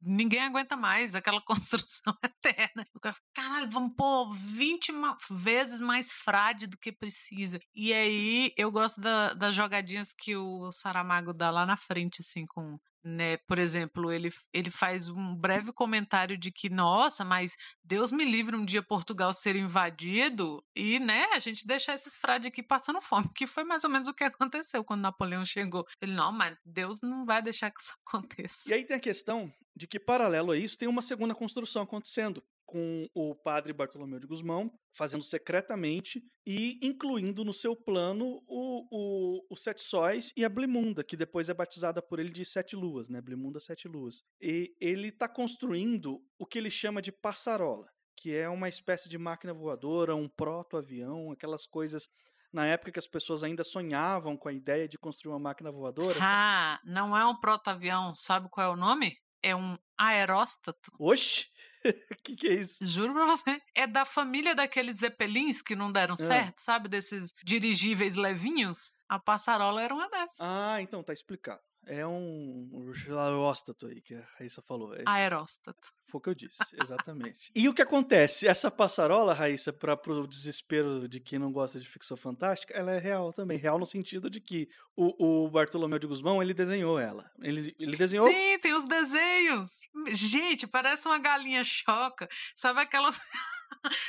[0.00, 2.86] ninguém aguenta mais aquela construção eterna.
[2.94, 4.92] O cara fala, caralho, vamos pôr 20
[5.30, 7.58] vezes mais frade do que precisa.
[7.74, 12.46] E aí eu gosto da, das jogadinhas que o Saramago dá lá na frente, assim,
[12.46, 13.36] com né?
[13.46, 18.56] Por exemplo, ele, ele faz um breve comentário de que, nossa, mas Deus me livre
[18.56, 23.28] um dia Portugal ser invadido e, né, a gente deixar esses frades aqui passando fome,
[23.34, 25.86] que foi mais ou menos o que aconteceu quando Napoleão chegou.
[26.02, 28.66] Ele, não, mas Deus não vai deixar que isso aconteça.
[28.68, 32.42] E aí tem a questão de que, paralelo a isso, tem uma segunda construção acontecendo
[32.66, 39.46] com o padre Bartolomeu de Guzmão, fazendo secretamente e incluindo no seu plano o, o,
[39.48, 43.08] o Sete Sóis e a Blimunda, que depois é batizada por ele de Sete Luas,
[43.08, 43.20] né?
[43.20, 44.22] Blimunda Sete Luas.
[44.40, 49.16] E ele está construindo o que ele chama de passarola, que é uma espécie de
[49.16, 52.08] máquina voadora, um proto-avião, aquelas coisas
[52.52, 56.18] na época que as pessoas ainda sonhavam com a ideia de construir uma máquina voadora.
[56.20, 59.16] Ah, não é um proto-avião, sabe qual é o nome?
[59.42, 60.90] É um aeróstato.
[60.98, 61.46] Oxe!
[61.88, 62.84] O que, que é isso?
[62.84, 63.60] Juro pra você.
[63.74, 66.16] É da família daqueles Zeppelins que não deram é.
[66.16, 66.88] certo, sabe?
[66.88, 68.98] Desses dirigíveis levinhos.
[69.08, 70.38] A passarola era uma dessas.
[70.40, 71.60] Ah, então tá explicado.
[71.86, 72.68] É um
[73.16, 74.92] aeróstato aí que a Raíssa falou.
[74.94, 75.92] É, aeróstato.
[76.06, 77.50] Foi o que eu disse, exatamente.
[77.54, 78.48] e o que acontece?
[78.48, 82.98] Essa passarola, Raíssa, para pro desespero de quem não gosta de ficção fantástica, ela é
[82.98, 83.56] real também.
[83.56, 87.30] Real no sentido de que o, o Bartolomeu de Guzmão, ele desenhou ela.
[87.40, 88.28] Ele, ele desenhou...
[88.28, 89.78] Sim, tem os desenhos.
[90.08, 92.28] Gente, parece uma galinha choca.
[92.54, 93.18] Sabe aquelas...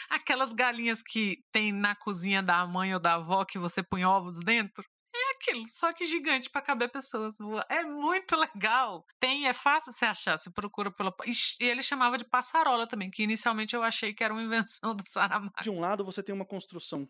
[0.09, 4.39] Aquelas galinhas que tem na cozinha da mãe ou da avó que você põe ovos
[4.39, 4.83] dentro?
[5.27, 7.35] É aquilo, só que gigante para caber pessoas.
[7.69, 9.05] É muito legal.
[9.19, 11.13] Tem, é fácil você achar, se procura pela.
[11.25, 15.03] E ele chamava de passarola também, que inicialmente eu achei que era uma invenção do
[15.05, 15.53] Saramago.
[15.61, 17.09] De um lado, você tem uma construção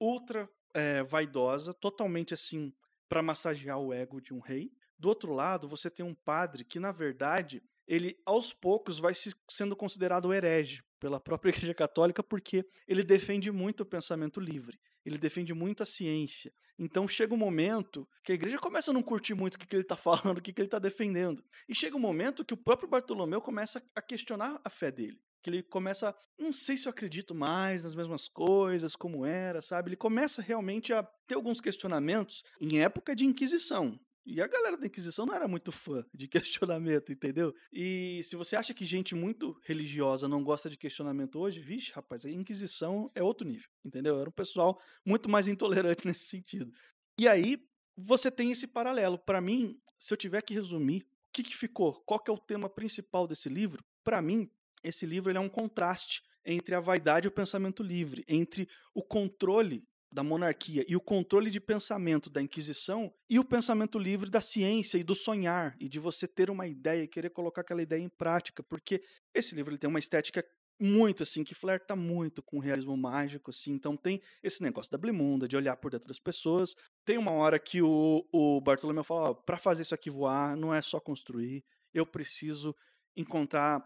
[0.00, 2.72] ultra é, vaidosa, totalmente assim,
[3.08, 4.70] para massagear o ego de um rei.
[4.96, 9.34] Do outro lado, você tem um padre que, na verdade, ele aos poucos vai se,
[9.48, 15.18] sendo considerado herege pela própria Igreja Católica porque ele defende muito o pensamento livre, ele
[15.18, 19.34] defende muito a ciência, então chega um momento que a igreja começa a não curtir
[19.34, 21.42] muito o que, que ele está falando, o que, que ele está defendendo.
[21.68, 25.20] E chega um momento que o próprio Bartolomeu começa a questionar a fé dele.
[25.42, 29.90] Que ele começa, não sei se eu acredito mais nas mesmas coisas, como era, sabe?
[29.90, 33.98] Ele começa realmente a ter alguns questionamentos em época de Inquisição.
[34.30, 37.54] E a galera da Inquisição não era muito fã de questionamento, entendeu?
[37.72, 42.26] E se você acha que gente muito religiosa não gosta de questionamento hoje, vixe, rapaz,
[42.26, 44.20] a Inquisição é outro nível, entendeu?
[44.20, 46.70] Era um pessoal muito mais intolerante nesse sentido.
[47.18, 47.58] E aí,
[47.96, 49.18] você tem esse paralelo.
[49.18, 51.94] Para mim, se eu tiver que resumir, o que, que ficou?
[52.04, 53.82] Qual que é o tema principal desse livro?
[54.04, 54.50] Para mim,
[54.84, 59.82] esse livro é um contraste entre a vaidade e o pensamento livre, entre o controle
[60.10, 64.98] da monarquia e o controle de pensamento da Inquisição e o pensamento livre da ciência
[64.98, 68.08] e do sonhar e de você ter uma ideia e querer colocar aquela ideia em
[68.08, 69.02] prática, porque
[69.34, 70.44] esse livro ele tem uma estética
[70.80, 74.96] muito assim que flerta muito com o realismo mágico assim, então tem esse negócio da
[74.96, 76.74] blimunda, de olhar por dentro das pessoas.
[77.04, 80.80] Tem uma hora que o, o Bartolomeu fala, para fazer isso aqui voar, não é
[80.80, 82.74] só construir, eu preciso
[83.16, 83.82] encontrar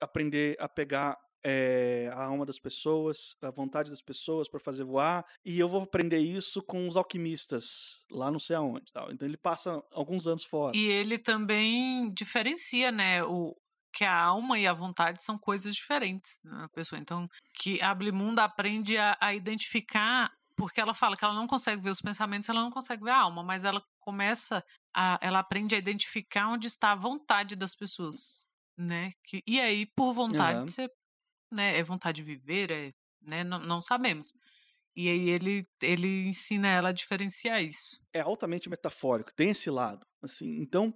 [0.00, 5.24] aprender a pegar é, a alma das pessoas, a vontade das pessoas para fazer voar,
[5.44, 8.92] e eu vou aprender isso com os alquimistas, lá não sei aonde.
[8.92, 9.10] Tal.
[9.12, 10.76] Então ele passa alguns anos fora.
[10.76, 13.56] E ele também diferencia, né, o,
[13.92, 16.98] que a alma e a vontade são coisas diferentes na pessoa.
[16.98, 21.82] Então, que a Blimunda aprende a, a identificar, porque ela fala que ela não consegue
[21.82, 25.74] ver os pensamentos, ela não consegue ver a alma, mas ela começa a, ela aprende
[25.74, 29.10] a identificar onde está a vontade das pessoas, né?
[29.24, 30.68] Que, e aí, por vontade, uhum.
[30.68, 30.90] você
[31.52, 31.78] né?
[31.78, 33.44] É vontade de viver, é, né?
[33.44, 34.32] Não, não sabemos.
[34.94, 37.98] E aí ele, ele ensina ela a diferenciar isso.
[38.12, 40.04] É altamente metafórico, tem esse lado.
[40.22, 40.94] Assim, então,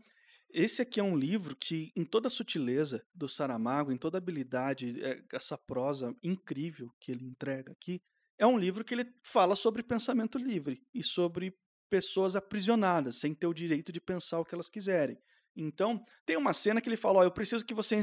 [0.50, 4.20] esse aqui é um livro que, em toda a sutileza do Saramago, em toda a
[4.20, 8.00] habilidade, é, essa prosa incrível que ele entrega aqui,
[8.38, 11.56] é um livro que ele fala sobre pensamento livre e sobre
[11.88, 15.18] pessoas aprisionadas, sem ter o direito de pensar o que elas quiserem.
[15.56, 17.98] Então, tem uma cena que ele fala: Ó, eu preciso que você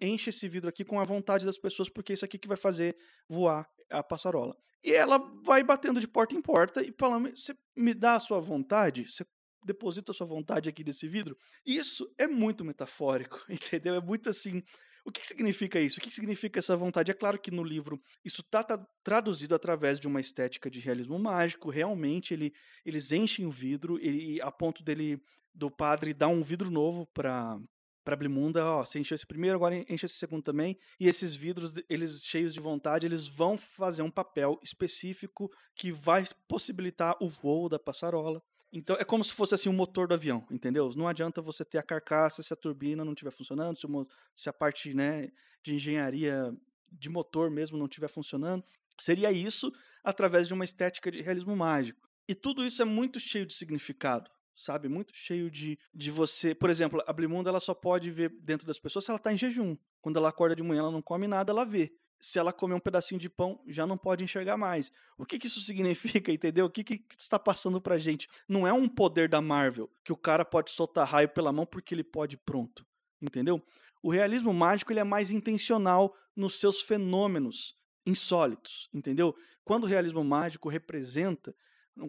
[0.00, 2.96] enche esse vidro aqui com a vontade das pessoas, porque isso aqui que vai fazer
[3.28, 4.56] voar a passarola.
[4.82, 8.40] E ela vai batendo de porta em porta e falando: Você me dá a sua
[8.40, 9.08] vontade?
[9.08, 9.24] Você
[9.64, 11.36] deposita a sua vontade aqui nesse vidro?
[11.64, 13.94] Isso é muito metafórico, entendeu?
[13.94, 14.62] É muito assim.
[15.06, 16.00] O que, significa isso?
[16.00, 17.12] O que, significa essa vontade?
[17.12, 21.16] É claro que no livro isso está tá traduzido através de uma estética de realismo
[21.16, 21.70] mágico.
[21.70, 22.52] Realmente ele,
[22.84, 25.22] eles enchem o vidro e a ponto dele
[25.54, 27.56] do padre dar um vidro novo para
[28.04, 31.74] para Blimunda, ó, você encheu esse primeiro, agora enche esse segundo também, e esses vidros,
[31.90, 37.68] eles cheios de vontade, eles vão fazer um papel específico que vai possibilitar o voo
[37.68, 38.40] da passarola.
[38.76, 40.90] Então é como se fosse assim o um motor do avião, entendeu?
[40.94, 44.50] Não adianta você ter a carcaça se a turbina não estiver funcionando, se, o, se
[44.50, 46.54] a parte né, de engenharia
[46.92, 48.62] de motor mesmo não estiver funcionando.
[48.98, 49.72] Seria isso
[50.04, 52.06] através de uma estética de realismo mágico.
[52.28, 54.88] E tudo isso é muito cheio de significado, sabe?
[54.88, 56.54] Muito cheio de, de você.
[56.54, 59.38] Por exemplo, a Blimunda ela só pode ver dentro das pessoas se ela está em
[59.38, 59.74] jejum.
[60.02, 61.94] Quando ela acorda de manhã, ela não come nada, ela vê.
[62.20, 64.90] Se ela comer um pedacinho de pão, já não pode enxergar mais.
[65.18, 66.66] O que, que isso significa, entendeu?
[66.66, 68.28] O que, que está passando pra gente?
[68.48, 71.94] Não é um poder da Marvel que o cara pode soltar raio pela mão porque
[71.94, 72.86] ele pode pronto,
[73.20, 73.62] entendeu?
[74.02, 77.76] O realismo mágico ele é mais intencional nos seus fenômenos
[78.06, 79.34] insólitos, entendeu?
[79.64, 81.54] Quando o realismo mágico representa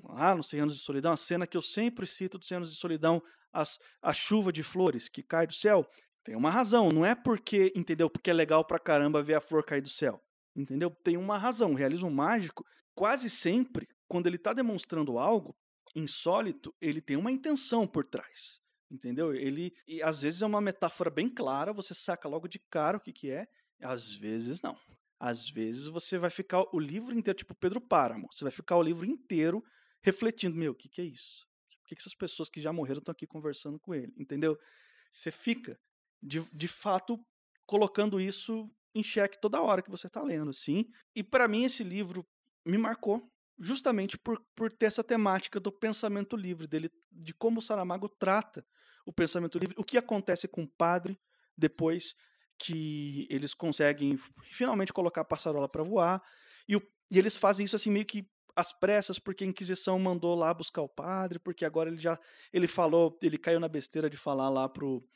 [0.10, 2.72] ah, no 100 anos de solidão, a cena que eu sempre cito dos 100 anos
[2.72, 5.89] de solidão, as, a chuva de flores que cai do céu,
[6.27, 8.09] tem uma razão, não é porque, entendeu?
[8.09, 10.21] Porque é legal pra caramba ver a flor cair do céu,
[10.53, 10.89] entendeu?
[10.89, 11.71] Tem uma razão.
[11.71, 15.55] O realismo mágico, quase sempre, quando ele está demonstrando algo
[15.95, 18.59] insólito, ele tem uma intenção por trás,
[18.91, 19.33] entendeu?
[19.33, 22.99] Ele, e às vezes é uma metáfora bem clara, você saca logo de cara o
[22.99, 23.47] que, que é,
[23.81, 24.77] às vezes não.
[25.17, 28.83] Às vezes você vai ficar o livro inteiro, tipo Pedro Páramo, você vai ficar o
[28.83, 29.63] livro inteiro
[30.03, 31.47] refletindo, meu, o que, que é isso?
[31.83, 34.13] Por que, que essas pessoas que já morreram estão aqui conversando com ele?
[34.17, 34.57] Entendeu?
[35.09, 35.79] Você fica,
[36.21, 37.19] de, de fato,
[37.65, 40.89] colocando isso em xeque toda hora que você está lendo, assim.
[41.15, 42.25] E para mim esse livro
[42.65, 47.62] me marcou justamente por, por ter essa temática do pensamento livre, dele, de como o
[47.62, 48.65] Saramago trata
[49.06, 51.17] o pensamento livre, o que acontece com o padre
[51.58, 52.15] depois
[52.60, 56.21] que eles conseguem finalmente colocar a passarola para voar,
[56.67, 60.36] e, o, e eles fazem isso assim meio que às pressas, porque a Inquisição mandou
[60.36, 62.19] lá buscar o padre, porque agora ele já
[62.51, 65.08] ele falou, ele caiu na besteira de falar lá pro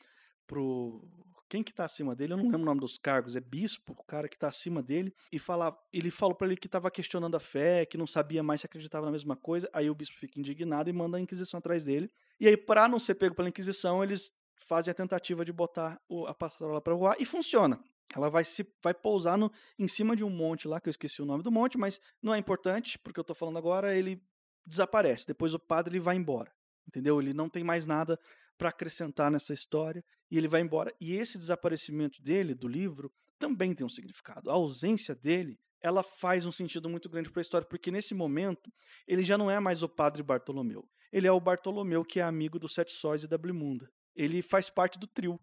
[0.46, 1.02] pro
[1.48, 4.04] quem que tá acima dele, eu não lembro o nome dos cargos, é bispo, o
[4.04, 7.40] cara que tá acima dele, e falar, ele falou para ele que estava questionando a
[7.40, 10.88] fé, que não sabia mais se acreditava na mesma coisa, aí o bispo fica indignado
[10.88, 12.10] e manda a Inquisição atrás dele.
[12.40, 16.32] E aí, para não ser pego pela Inquisição, eles fazem a tentativa de botar a
[16.32, 17.78] passarola para voar e funciona
[18.14, 21.22] ela vai se vai pousar no, em cima de um monte lá, que eu esqueci
[21.22, 24.22] o nome do monte, mas não é importante, porque eu estou falando agora, ele
[24.66, 25.26] desaparece.
[25.26, 26.52] Depois o padre vai embora.
[26.86, 27.20] Entendeu?
[27.20, 28.18] Ele não tem mais nada
[28.58, 30.94] para acrescentar nessa história e ele vai embora.
[30.98, 34.48] E esse desaparecimento dele do livro também tem um significado.
[34.48, 38.72] A ausência dele, ela faz um sentido muito grande para a história, porque nesse momento
[39.06, 40.88] ele já não é mais o padre Bartolomeu.
[41.12, 43.92] Ele é o Bartolomeu que é amigo dos Sete Sóis e da Blimunda.
[44.16, 45.38] Ele faz parte do trio.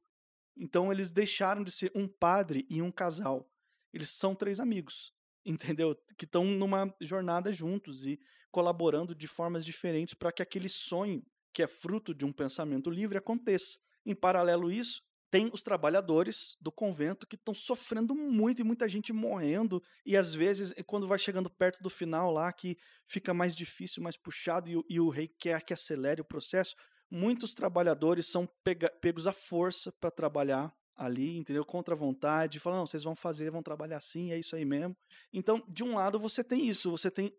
[0.58, 3.48] Então eles deixaram de ser um padre e um casal.
[3.94, 5.14] Eles são três amigos,
[5.46, 5.96] entendeu?
[6.18, 11.24] Que estão numa jornada juntos e colaborando de formas diferentes para que aquele sonho,
[11.54, 13.78] que é fruto de um pensamento livre, aconteça.
[14.10, 19.14] Em paralelo isso, tem os trabalhadores do convento que estão sofrendo muito e muita gente
[19.14, 24.02] morrendo e às vezes quando vai chegando perto do final lá que fica mais difícil,
[24.02, 26.76] mais puxado e, o, e o rei quer que acelere o processo,
[27.12, 31.64] muitos trabalhadores são pega, pegos à força para trabalhar ali, entendeu?
[31.64, 34.98] Contra a vontade, falam, não, vocês vão fazer, vão trabalhar assim, é isso aí mesmo.
[35.32, 37.32] Então, de um lado você tem isso, você tem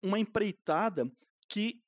[0.00, 1.10] uma empreitada
[1.48, 1.81] que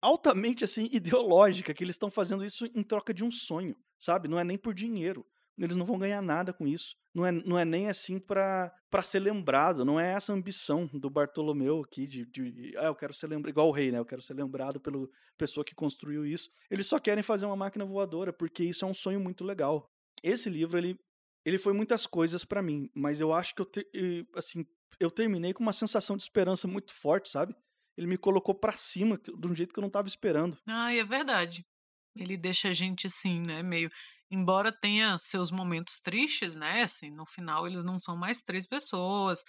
[0.00, 4.28] altamente assim ideológica, que eles estão fazendo isso em troca de um sonho, sabe?
[4.28, 5.26] Não é nem por dinheiro.
[5.58, 6.96] Eles não vão ganhar nada com isso.
[7.12, 9.84] Não é, não é nem assim para ser lembrado.
[9.84, 13.68] Não é essa ambição do Bartolomeu aqui de, de, ah, eu quero ser lembrado, igual
[13.68, 13.98] o rei, né?
[13.98, 16.50] Eu quero ser lembrado pela pessoa que construiu isso.
[16.70, 19.90] Eles só querem fazer uma máquina voadora, porque isso é um sonho muito legal.
[20.22, 20.96] Esse livro, ele,
[21.44, 24.64] ele foi muitas coisas para mim, mas eu acho que eu, assim,
[25.00, 27.54] eu terminei com uma sensação de esperança muito forte, sabe?
[27.98, 30.56] Ele me colocou para cima de um jeito que eu não estava esperando.
[30.68, 31.66] Ah, é verdade.
[32.14, 33.90] Ele deixa a gente assim, né, meio
[34.30, 36.82] embora tenha seus momentos tristes, né?
[36.82, 39.42] Assim, no final eles não são mais três pessoas.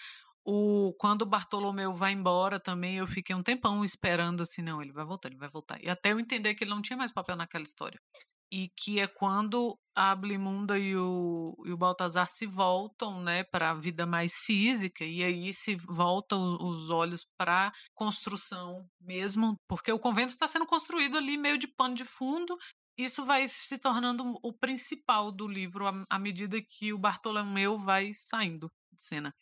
[0.44, 4.94] O, quando o Bartolomeu vai embora também, eu fiquei um tempão esperando assim, não, ele
[4.94, 5.84] vai voltar, ele vai voltar.
[5.84, 8.00] E até eu entender que ele não tinha mais papel naquela história.
[8.52, 13.72] E que é quando a Blimunda e o, e o Baltazar se voltam, né, para
[13.72, 20.00] a vida mais física, e aí se voltam os olhos para construção mesmo, porque o
[20.00, 22.58] convento está sendo construído ali meio de pano de fundo,
[22.98, 28.72] isso vai se tornando o principal do livro à medida que o Bartolomeu vai saindo
[28.94, 29.34] de cena.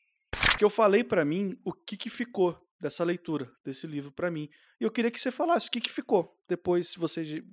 [0.58, 4.50] Que eu falei para mim o que, que ficou dessa leitura desse livro para mim.
[4.80, 7.44] E eu queria que você falasse o que, que ficou depois, se você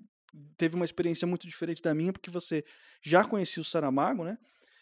[0.56, 2.64] teve uma experiência muito diferente da minha, porque você
[3.02, 4.38] já conhecia o Saramago, né?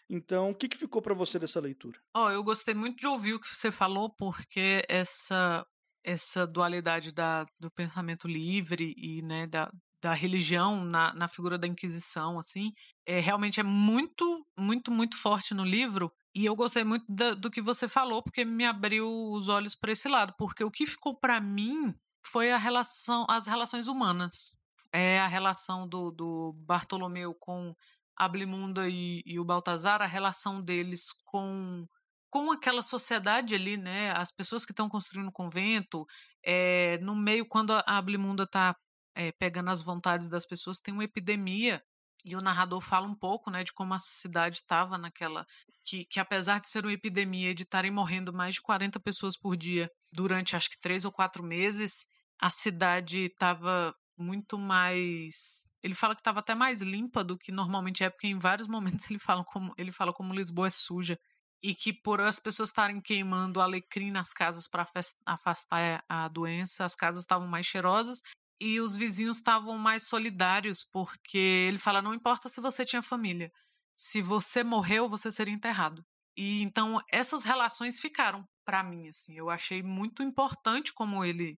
[0.09, 1.99] Então, o que, que ficou para você dessa leitura?
[2.15, 5.65] Oh, eu gostei muito de ouvir o que você falou, porque essa
[6.03, 11.65] essa dualidade da, do pensamento livre e né, da, da religião na, na figura da
[11.65, 12.73] Inquisição, assim,
[13.05, 16.11] é, realmente é muito, muito, muito forte no livro.
[16.35, 19.91] E eu gostei muito da, do que você falou, porque me abriu os olhos para
[19.91, 20.33] esse lado.
[20.37, 21.93] Porque o que ficou para mim
[22.25, 24.55] foi a relação, as relações humanas.
[24.93, 27.75] É a relação do, do Bartolomeu com
[28.15, 31.87] Ablimunda e, e o Baltazar, a relação deles com
[32.29, 34.11] com aquela sociedade ali, né?
[34.11, 36.03] As pessoas que estão construindo o convento,
[36.43, 38.75] é, no meio, quando a Ablimunda está
[39.15, 41.83] é, pegando as vontades das pessoas, tem uma epidemia
[42.25, 45.45] e o narrador fala um pouco, né, de como a cidade estava naquela
[45.83, 49.55] que, que apesar de ser uma epidemia de estarem morrendo mais de 40 pessoas por
[49.55, 52.07] dia durante acho que três ou quatro meses,
[52.39, 55.69] a cidade estava muito mais.
[55.83, 59.09] Ele fala que estava até mais limpa do que normalmente é, porque em vários momentos
[59.09, 61.19] ele fala como ele fala como Lisboa é suja
[61.61, 64.85] e que por as pessoas estarem queimando alecrim nas casas para
[65.25, 68.21] afastar a doença, as casas estavam mais cheirosas
[68.59, 73.51] e os vizinhos estavam mais solidários, porque ele fala: não importa se você tinha família,
[73.95, 76.05] se você morreu, você seria enterrado.
[76.37, 79.37] E então essas relações ficaram para mim assim.
[79.37, 81.57] Eu achei muito importante como ele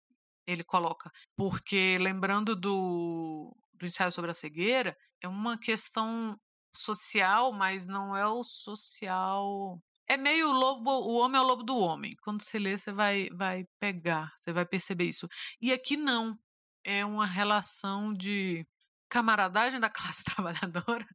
[0.47, 6.39] ele coloca, porque lembrando do do ensaio sobre a cegueira, é uma questão
[6.73, 11.77] social, mas não é o social é meio lobo, o homem é o lobo do
[11.77, 12.15] homem.
[12.21, 15.27] Quando você lê, você vai, vai pegar, você vai perceber isso.
[15.61, 16.37] E aqui não
[16.83, 18.65] é uma relação de
[19.09, 21.05] camaradagem da classe trabalhadora.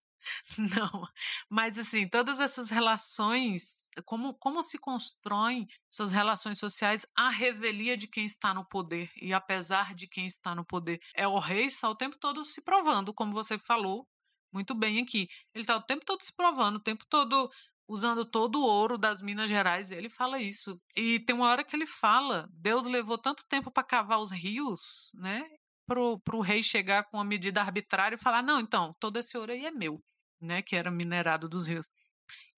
[0.59, 1.07] Não,
[1.49, 8.07] mas assim, todas essas relações, como, como se constroem essas relações sociais à revelia de
[8.07, 11.01] quem está no poder e apesar de quem está no poder.
[11.14, 14.07] É o rei está o tempo todo se provando, como você falou
[14.53, 15.29] muito bem aqui.
[15.55, 17.51] Ele está o tempo todo se provando, o tempo todo
[17.89, 19.91] usando todo o ouro das Minas Gerais.
[19.91, 20.81] Ele fala isso.
[20.97, 25.12] E tem uma hora que ele fala: Deus levou tanto tempo para cavar os rios,
[25.14, 25.45] né?
[25.89, 29.51] Pro, pro rei chegar com uma medida arbitrária e falar: não, então, todo esse ouro
[29.51, 30.01] aí é meu,
[30.41, 30.61] né?
[30.62, 31.89] Que era minerado dos rios.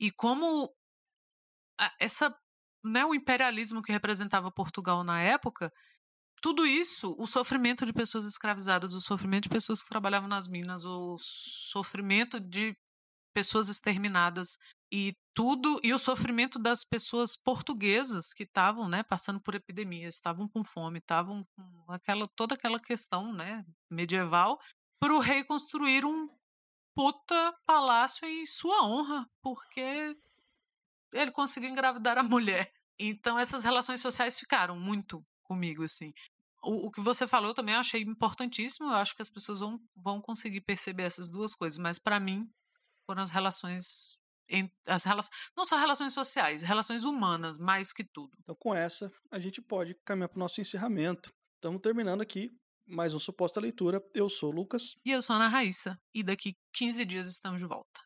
[0.01, 0.69] E como
[1.99, 2.35] essa,
[2.85, 5.73] né, o imperialismo que representava Portugal na época,
[6.43, 10.85] tudo isso, o sofrimento de pessoas escravizadas, o sofrimento de pessoas que trabalhavam nas minas,
[10.85, 12.77] o sofrimento de
[13.33, 14.59] pessoas exterminadas,
[14.93, 20.49] e tudo e o sofrimento das pessoas portuguesas que estavam, né, passando por epidemias, estavam
[20.49, 24.59] com fome, estavam com aquela toda aquela questão, né, medieval,
[24.99, 26.27] para o rei construir um
[26.95, 30.17] puta palácio em sua honra, porque
[31.13, 32.73] ele conseguiu engravidar a mulher.
[32.99, 36.13] Então essas relações sociais ficaram muito comigo assim.
[36.63, 38.91] O, o que você falou também eu achei importantíssimo.
[38.91, 42.51] Eu acho que as pessoas vão, vão conseguir perceber essas duas coisas, mas para mim
[43.11, 44.21] foram as relações
[44.85, 48.37] as relações, não só relações sociais, relações humanas, mais que tudo.
[48.43, 51.33] Então, com essa, a gente pode caminhar para o nosso encerramento.
[51.55, 52.51] Estamos terminando aqui
[52.85, 54.03] mais uma suposta leitura.
[54.13, 54.97] Eu sou o Lucas.
[55.05, 55.97] E eu sou a Ana Raíssa.
[56.13, 58.01] E daqui 15 dias estamos de volta.